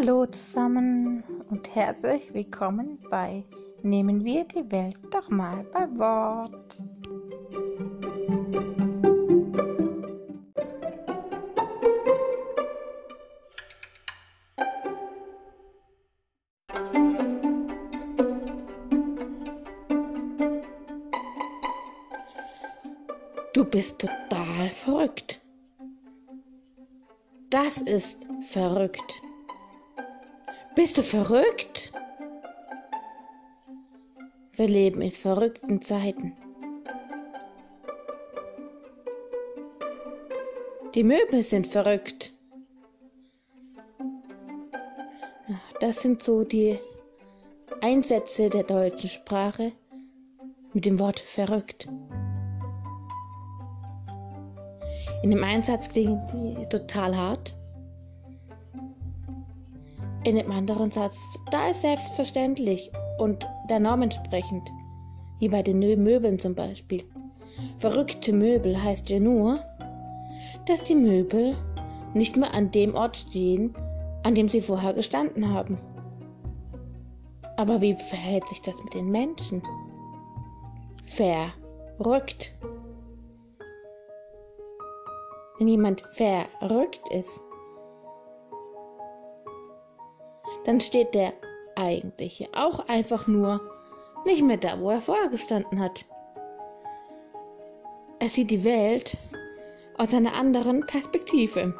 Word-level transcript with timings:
Hallo 0.00 0.26
zusammen 0.26 1.24
und 1.50 1.74
herzlich 1.74 2.32
willkommen 2.32 3.00
bei 3.10 3.42
Nehmen 3.82 4.24
wir 4.24 4.44
die 4.44 4.70
Welt 4.70 4.96
doch 5.10 5.28
mal 5.28 5.64
bei 5.72 5.88
Wort. 5.98 6.80
Du 23.52 23.64
bist 23.64 24.00
total 24.00 24.70
verrückt. 24.70 25.40
Das 27.50 27.78
ist 27.78 28.28
verrückt. 28.48 29.22
Bist 30.78 30.96
du 30.96 31.02
verrückt? 31.02 31.92
Wir 34.52 34.68
leben 34.68 35.02
in 35.02 35.10
verrückten 35.10 35.82
Zeiten. 35.82 36.36
Die 40.94 41.02
Möbel 41.02 41.42
sind 41.42 41.66
verrückt. 41.66 42.32
Das 45.80 46.00
sind 46.00 46.22
so 46.22 46.44
die 46.44 46.78
Einsätze 47.80 48.48
der 48.48 48.62
deutschen 48.62 49.10
Sprache 49.10 49.72
mit 50.74 50.84
dem 50.84 51.00
Wort 51.00 51.18
verrückt. 51.18 51.88
In 55.24 55.30
dem 55.32 55.42
Einsatz 55.42 55.88
klingen 55.88 56.24
sie 56.28 56.68
total 56.68 57.16
hart. 57.16 57.57
In 60.24 60.36
dem 60.36 60.50
anderen 60.50 60.90
Satz, 60.90 61.38
da 61.50 61.70
ist 61.70 61.82
selbstverständlich 61.82 62.90
und 63.18 63.46
der 63.70 63.80
Norm 63.80 64.02
entsprechend, 64.02 64.68
wie 65.38 65.48
bei 65.48 65.62
den 65.62 65.78
Möbeln 65.78 66.38
zum 66.38 66.54
Beispiel. 66.54 67.04
Verrückte 67.78 68.32
Möbel 68.32 68.82
heißt 68.82 69.08
ja 69.10 69.20
nur, 69.20 69.60
dass 70.66 70.84
die 70.84 70.94
Möbel 70.94 71.56
nicht 72.14 72.36
mehr 72.36 72.52
an 72.52 72.70
dem 72.70 72.94
Ort 72.94 73.16
stehen, 73.16 73.74
an 74.22 74.34
dem 74.34 74.48
sie 74.48 74.60
vorher 74.60 74.92
gestanden 74.92 75.52
haben. 75.52 75.78
Aber 77.56 77.80
wie 77.80 77.94
verhält 77.94 78.46
sich 78.48 78.62
das 78.62 78.82
mit 78.84 78.94
den 78.94 79.10
Menschen? 79.10 79.62
Verrückt. 81.04 82.52
Wenn 85.58 85.68
jemand 85.68 86.02
verrückt 86.02 87.08
ist, 87.10 87.40
dann 90.68 90.80
steht 90.80 91.14
der 91.14 91.32
eigentliche 91.76 92.46
auch 92.52 92.88
einfach 92.88 93.26
nur 93.26 93.58
nicht 94.26 94.42
mehr 94.42 94.58
da, 94.58 94.78
wo 94.78 94.90
er 94.90 95.00
vorher 95.00 95.30
gestanden 95.30 95.80
hat. 95.80 96.04
Er 98.18 98.28
sieht 98.28 98.50
die 98.50 98.64
Welt 98.64 99.16
aus 99.96 100.12
einer 100.12 100.34
anderen 100.34 100.84
Perspektive. 100.84 101.72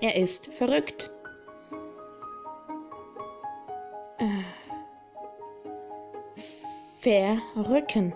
Er 0.00 0.14
ist 0.14 0.46
verrückt. 0.54 1.10
Äh, 4.18 4.44
verrücken. 7.00 8.14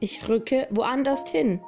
Ich 0.00 0.28
rücke 0.28 0.66
woanders 0.70 1.30
hin. 1.30 1.60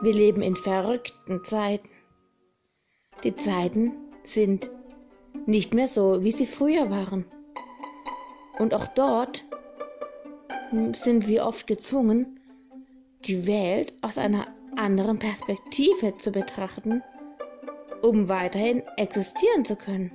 Wir 0.00 0.12
leben 0.12 0.42
in 0.42 0.54
verrückten 0.54 1.42
Zeiten. 1.42 1.88
Die 3.24 3.34
Zeiten 3.34 3.94
sind 4.22 4.70
nicht 5.46 5.74
mehr 5.74 5.88
so, 5.88 6.22
wie 6.22 6.30
sie 6.30 6.46
früher 6.46 6.88
waren. 6.88 7.24
Und 8.60 8.74
auch 8.74 8.86
dort 8.86 9.44
sind 10.92 11.26
wir 11.26 11.44
oft 11.44 11.66
gezwungen, 11.66 12.38
die 13.24 13.48
Welt 13.48 13.92
aus 14.02 14.18
einer 14.18 14.46
anderen 14.76 15.18
Perspektive 15.18 16.16
zu 16.16 16.30
betrachten, 16.30 17.02
um 18.00 18.28
weiterhin 18.28 18.82
existieren 18.96 19.64
zu 19.64 19.74
können. 19.74 20.12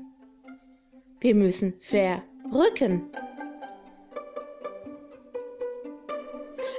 Wir 1.19 1.35
müssen 1.35 1.73
verrücken. 1.81 3.09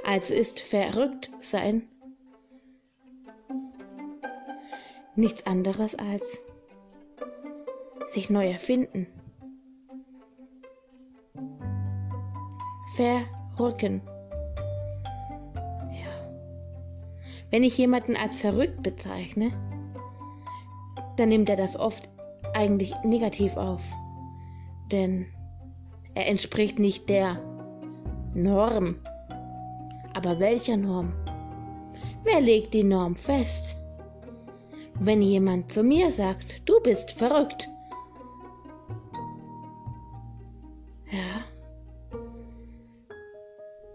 Also 0.03 0.33
ist 0.33 0.59
verrückt 0.59 1.29
sein 1.39 1.87
nichts 5.15 5.45
anderes 5.45 5.95
als 5.95 6.41
sich 8.05 8.29
neu 8.29 8.47
erfinden. 8.49 9.07
Verrücken. 12.95 14.01
Ja. 15.91 16.11
Wenn 17.49 17.63
ich 17.63 17.77
jemanden 17.77 18.15
als 18.15 18.37
verrückt 18.37 18.83
bezeichne, 18.83 19.51
dann 21.17 21.29
nimmt 21.29 21.49
er 21.49 21.57
das 21.57 21.77
oft 21.77 22.09
eigentlich 22.53 22.93
negativ 23.03 23.57
auf. 23.57 23.83
Denn 24.91 25.25
er 26.13 26.27
entspricht 26.27 26.79
nicht 26.79 27.09
der 27.09 27.37
Norm. 28.33 28.97
Aber 30.13 30.39
welcher 30.39 30.77
Norm? 30.77 31.13
Wer 32.23 32.39
legt 32.39 32.73
die 32.73 32.83
Norm 32.83 33.15
fest? 33.15 33.77
Wenn 34.99 35.21
jemand 35.21 35.71
zu 35.71 35.83
mir 35.83 36.11
sagt, 36.11 36.67
du 36.67 36.79
bist 36.81 37.11
verrückt. 37.11 37.69
Ja, 41.11 41.43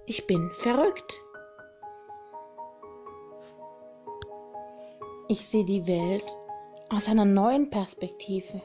ich 0.07 0.27
bin 0.27 0.51
verrückt. 0.53 1.21
Ich 5.29 5.47
sehe 5.47 5.65
die 5.65 5.87
Welt 5.87 6.25
aus 6.89 7.09
einer 7.09 7.25
neuen 7.25 7.71
Perspektive. 7.71 8.61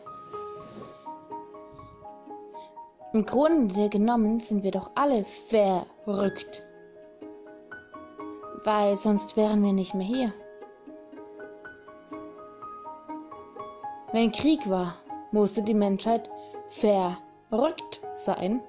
Im 3.13 3.25
Grunde 3.25 3.89
genommen 3.89 4.39
sind 4.39 4.63
wir 4.63 4.71
doch 4.71 4.91
alle 4.95 5.23
verrückt 5.23 6.63
weil 8.65 8.97
sonst 8.97 9.37
wären 9.37 9.63
wir 9.63 9.73
nicht 9.73 9.93
mehr 9.93 10.07
hier. 10.07 10.33
Wenn 14.15 14.31
Krieg 14.31 14.69
war, 14.69 14.95
musste 15.33 15.61
die 15.61 15.73
Menschheit 15.73 16.31
verrückt 16.69 18.01
sein, 18.13 18.61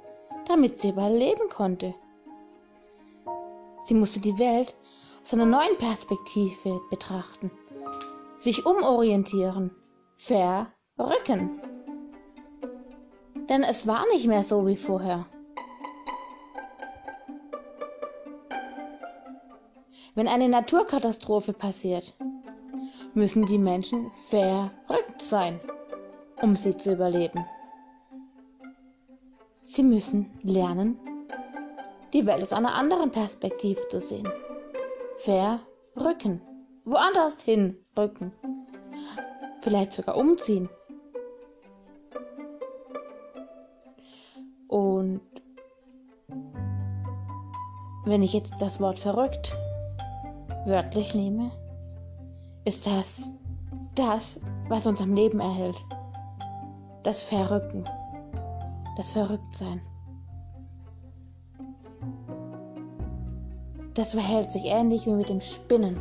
damit 0.49 0.81
sie 0.81 0.89
überleben 0.89 1.49
konnte. 1.49 1.95
Sie 3.85 3.95
musste 3.95 4.19
die 4.19 4.37
Welt 4.41 4.75
aus 5.23 5.35
einer 5.35 5.47
neuen 5.47 5.79
Perspektive 5.79 6.81
betrachten, 6.91 7.53
sich 8.37 8.67
umorientieren, 8.67 9.73
verrücken. 10.17 11.63
Denn 13.49 13.63
es 13.63 13.87
war 13.87 14.05
nicht 14.09 14.27
mehr 14.27 14.43
so 14.43 14.67
wie 14.67 14.77
vorher. 14.77 15.27
Wenn 20.17 20.27
eine 20.27 20.49
Naturkatastrophe 20.49 21.53
passiert, 21.53 22.17
müssen 23.17 23.47
die 23.47 23.59
Menschen 23.59 24.11
verrückt 24.11 25.21
sein, 25.21 25.59
um 26.43 26.55
sie 26.55 26.77
zu 26.77 26.93
überleben. 26.93 27.45
Sie 29.55 29.83
müssen 29.83 30.31
lernen, 30.43 30.99
die 32.13 32.27
Welt 32.27 32.43
aus 32.43 32.53
einer 32.53 32.75
anderen 32.75 33.11
Perspektive 33.11 33.89
zu 33.89 34.01
sehen. 34.01 34.29
Verrücken. 35.17 36.43
Woanders 36.85 37.43
hinrücken. 37.43 38.33
Vielleicht 39.61 39.95
sogar 39.95 40.17
umziehen. 40.17 40.69
Und 44.69 45.23
wenn 48.05 48.23
ich 48.23 48.35
jetzt 48.35 48.53
das 48.61 48.79
Wort 48.79 48.99
verrückt 48.99 49.55
wörtlich 50.67 51.15
nehme, 51.15 51.51
ist 52.67 52.87
das 52.87 53.31
das, 53.95 54.41
was 54.69 54.87
uns 54.87 55.01
am 55.01 55.15
Leben 55.15 55.41
erhält. 55.41 55.77
Das 57.03 57.23
Verrücken, 57.23 57.89
das 58.97 59.13
Verrücktsein. 59.13 59.81
Das 63.95 64.13
verhält 64.13 64.53
sich 64.53 64.67
ähnlich 64.67 65.07
wie 65.07 65.13
mit 65.13 65.31
dem 65.31 65.41
Spinnen. 65.41 65.97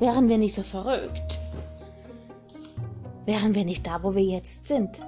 Wären 0.00 0.28
wir 0.28 0.36
nicht 0.36 0.54
so 0.54 0.62
verrückt, 0.62 1.40
wären 3.24 3.54
wir 3.54 3.64
nicht 3.64 3.86
da, 3.86 4.02
wo 4.02 4.14
wir 4.14 4.24
jetzt 4.24 4.66
sind. 4.66 5.02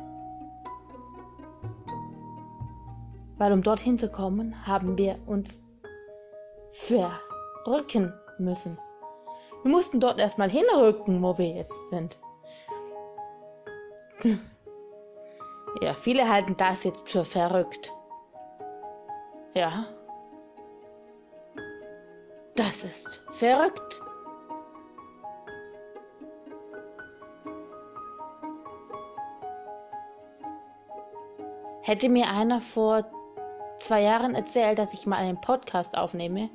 Weil 3.37 3.53
um 3.53 3.63
dorthin 3.63 3.99
zu 3.99 4.09
kommen, 4.09 4.67
haben 4.67 4.97
wir 4.97 5.19
uns 5.27 5.61
verrücken 6.71 8.15
müssen. 8.39 8.79
Wir 9.67 9.73
mussten 9.73 9.99
dort 9.99 10.21
erstmal 10.21 10.49
hinrücken, 10.49 11.21
wo 11.21 11.37
wir 11.39 11.49
jetzt 11.49 11.89
sind. 11.89 12.17
Hm. 14.19 14.41
Ja, 15.83 15.93
viele 15.93 16.29
halten 16.29 16.57
das 16.57 16.85
jetzt 16.85 17.11
für 17.11 17.25
verrückt. 17.25 17.93
Ja. 19.55 19.87
Das 22.55 22.85
ist 22.85 23.25
verrückt. 23.33 24.01
Hätte 31.83 32.09
mir 32.09 32.31
einer 32.31 32.61
vor 32.61 33.05
zwei 33.79 34.03
Jahren 34.03 34.37
erzählt, 34.37 34.79
dass 34.79 34.95
ich 34.95 35.07
mal 35.07 35.17
einen 35.17 35.41
Podcast 35.41 35.99
aufnehme, 35.99 36.51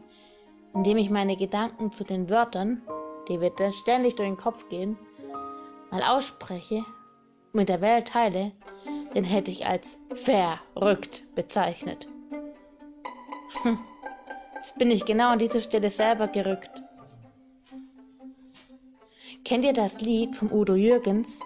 in 0.74 0.86
dem 0.86 0.96
ich 0.96 1.10
meine 1.10 1.36
Gedanken 1.36 1.92
zu 1.92 2.06
den 2.06 2.30
Wörtern, 2.30 2.82
die 3.32 3.38
mir 3.38 3.50
dann 3.52 3.72
ständig 3.72 4.16
durch 4.16 4.28
den 4.28 4.38
Kopf 4.38 4.68
gehen, 4.68 4.98
mal 5.90 6.04
ausspreche 6.04 6.84
mit 7.54 7.70
der 7.70 7.82
Welt 7.82 8.10
teile, 8.10 8.52
den 9.16 9.24
hätte 9.24 9.52
ich 9.52 9.66
als 9.66 9.98
verrückt 10.14 11.24
bezeichnet. 11.36 12.08
Hm. 13.64 13.80
Jetzt 14.56 14.78
bin 14.78 14.92
ich 14.92 15.06
genau 15.06 15.30
an 15.30 15.40
dieser 15.40 15.62
Stelle 15.62 15.90
selber 15.90 16.28
gerückt. 16.28 16.70
Kennt 19.44 19.66
ihr 19.66 19.74
das 19.74 20.02
Lied 20.02 20.36
vom 20.36 20.52
Udo 20.52 20.76
Jürgens? 20.76 21.40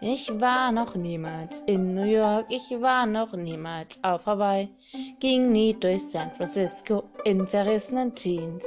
Ich 0.00 0.40
war 0.40 0.72
noch 0.72 0.94
niemals 0.94 1.60
in 1.66 1.94
New 1.94 2.04
York, 2.04 2.46
ich 2.48 2.70
war 2.80 3.04
noch 3.04 3.34
niemals 3.34 4.02
auf 4.02 4.24
Hawaii, 4.24 4.70
ging 5.18 5.52
nie 5.52 5.74
durch 5.74 6.02
San 6.02 6.30
Francisco 6.30 7.04
in 7.24 7.46
zerrissenen 7.46 8.14
Jeans. 8.14 8.64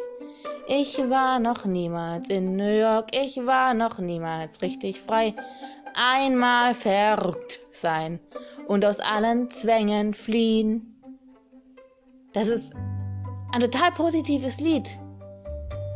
Ich 0.67 0.97
war 0.97 1.39
noch 1.39 1.65
niemals 1.65 2.29
in 2.29 2.55
New 2.55 2.79
York, 2.79 3.09
ich 3.13 3.37
war 3.37 3.73
noch 3.73 3.99
niemals 3.99 4.61
richtig 4.61 5.01
frei. 5.01 5.35
Einmal 5.93 6.73
verrückt 6.73 7.59
sein 7.71 8.19
und 8.67 8.85
aus 8.85 8.99
allen 8.99 9.49
Zwängen 9.49 10.13
fliehen. 10.13 11.01
Das 12.31 12.47
ist 12.47 12.73
ein 13.51 13.59
total 13.59 13.91
positives 13.91 14.59
Lied. 14.59 14.89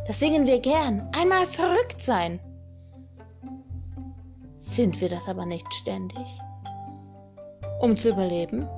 Das 0.06 0.18
singen 0.20 0.46
wir 0.46 0.60
gern. 0.60 1.08
Einmal 1.12 1.46
verrückt 1.46 2.00
sein. 2.00 2.38
Sind 4.58 5.00
wir 5.00 5.08
das 5.08 5.26
aber 5.28 5.46
nicht 5.46 5.72
ständig? 5.72 6.26
Um 7.80 7.96
zu 7.96 8.10
überleben? 8.10 8.68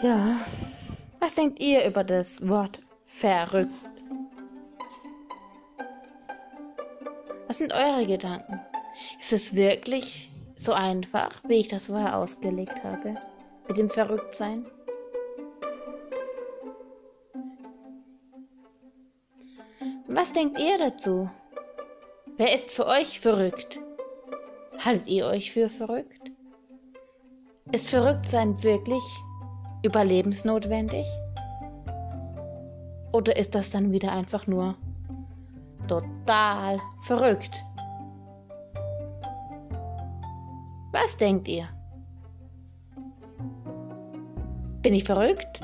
Ja, 0.00 0.38
was 1.18 1.34
denkt 1.34 1.58
ihr 1.58 1.84
über 1.84 2.04
das 2.04 2.46
Wort 2.46 2.78
verrückt? 3.04 3.72
Was 7.48 7.58
sind 7.58 7.72
eure 7.72 8.06
Gedanken? 8.06 8.60
Ist 9.18 9.32
es 9.32 9.56
wirklich 9.56 10.30
so 10.54 10.72
einfach, 10.72 11.30
wie 11.48 11.56
ich 11.56 11.66
das 11.66 11.86
vorher 11.86 12.16
ausgelegt 12.16 12.84
habe? 12.84 13.16
Mit 13.66 13.76
dem 13.76 13.88
Verrücktsein? 13.88 14.66
Was 20.06 20.32
denkt 20.32 20.60
ihr 20.60 20.78
dazu? 20.78 21.28
Wer 22.36 22.54
ist 22.54 22.70
für 22.70 22.86
euch 22.86 23.18
verrückt? 23.18 23.80
Haltet 24.78 25.08
ihr 25.08 25.26
euch 25.26 25.50
für 25.50 25.68
verrückt? 25.68 26.30
Ist 27.72 27.88
Verrücktsein 27.88 28.62
wirklich 28.62 29.02
überlebensnotwendig? 29.88 31.06
Oder 33.12 33.36
ist 33.36 33.54
das 33.54 33.70
dann 33.70 33.90
wieder 33.90 34.12
einfach 34.12 34.46
nur 34.46 34.74
total 35.88 36.78
verrückt? 37.00 37.64
Was 40.92 41.16
denkt 41.16 41.48
ihr? 41.48 41.68
Bin 44.82 44.92
ich 44.92 45.04
verrückt? 45.04 45.62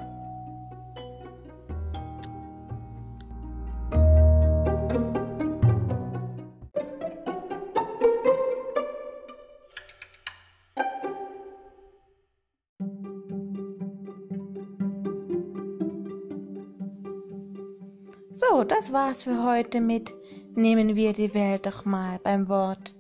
So, 18.35 18.65
das 18.65 18.93
war's 18.93 19.23
für 19.23 19.45
heute 19.45 19.81
mit 19.81 20.13
Nehmen 20.57 20.97
wir 20.97 21.13
die 21.13 21.35
Welt 21.35 21.67
doch 21.67 21.85
mal 21.85 22.19
beim 22.21 22.49
Wort. 22.49 22.93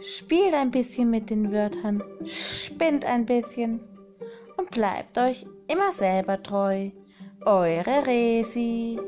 Spielt 0.00 0.54
ein 0.54 0.72
bisschen 0.72 1.08
mit 1.08 1.30
den 1.30 1.52
Wörtern, 1.52 2.02
spinnt 2.24 3.04
ein 3.04 3.26
bisschen 3.26 3.78
und 4.56 4.72
bleibt 4.72 5.16
euch 5.18 5.46
immer 5.70 5.92
selber 5.92 6.42
treu. 6.42 6.90
Eure 7.46 8.08
Resi. 8.08 8.98